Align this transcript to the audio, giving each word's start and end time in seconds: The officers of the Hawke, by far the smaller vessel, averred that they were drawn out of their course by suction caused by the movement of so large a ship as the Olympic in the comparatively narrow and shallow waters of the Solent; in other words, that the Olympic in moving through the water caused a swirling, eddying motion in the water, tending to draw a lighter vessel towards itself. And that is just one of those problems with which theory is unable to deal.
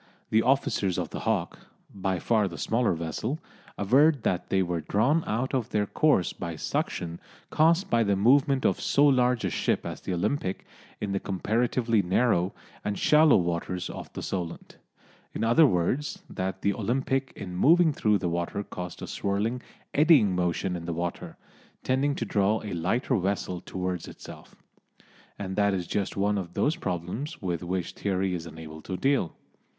The 0.31 0.41
officers 0.41 0.97
of 0.97 1.11
the 1.11 1.19
Hawke, 1.29 1.59
by 1.93 2.17
far 2.17 2.47
the 2.47 2.57
smaller 2.57 2.93
vessel, 2.93 3.37
averred 3.77 4.23
that 4.23 4.49
they 4.49 4.63
were 4.63 4.81
drawn 4.81 5.23
out 5.27 5.53
of 5.53 5.69
their 5.69 5.85
course 5.85 6.33
by 6.33 6.55
suction 6.55 7.19
caused 7.51 7.87
by 7.91 8.01
the 8.01 8.15
movement 8.15 8.65
of 8.65 8.81
so 8.81 9.05
large 9.05 9.45
a 9.45 9.51
ship 9.51 9.85
as 9.85 10.01
the 10.01 10.11
Olympic 10.15 10.65
in 10.99 11.11
the 11.11 11.19
comparatively 11.19 12.01
narrow 12.01 12.51
and 12.83 12.97
shallow 12.97 13.37
waters 13.37 13.91
of 13.91 14.11
the 14.13 14.23
Solent; 14.23 14.77
in 15.35 15.43
other 15.43 15.67
words, 15.67 16.23
that 16.27 16.63
the 16.63 16.73
Olympic 16.73 17.31
in 17.35 17.55
moving 17.55 17.93
through 17.93 18.17
the 18.17 18.27
water 18.27 18.63
caused 18.63 19.03
a 19.03 19.05
swirling, 19.07 19.61
eddying 19.93 20.35
motion 20.35 20.75
in 20.75 20.85
the 20.85 20.93
water, 20.95 21.37
tending 21.83 22.15
to 22.15 22.25
draw 22.25 22.59
a 22.63 22.73
lighter 22.73 23.15
vessel 23.17 23.61
towards 23.63 24.07
itself. 24.07 24.55
And 25.37 25.55
that 25.57 25.75
is 25.75 25.85
just 25.85 26.17
one 26.17 26.39
of 26.39 26.55
those 26.55 26.75
problems 26.75 27.39
with 27.39 27.61
which 27.61 27.91
theory 27.91 28.33
is 28.33 28.47
unable 28.47 28.81
to 28.81 28.97
deal. 28.97 29.35